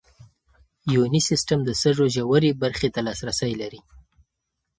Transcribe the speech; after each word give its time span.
یوني 0.93 1.21
سیسټم 1.29 1.59
د 1.65 1.69
سږو 1.81 2.05
ژورې 2.15 2.51
برخې 2.63 2.89
ته 2.93 2.99
لاسرسی 3.07 3.53
لري. 3.61 3.81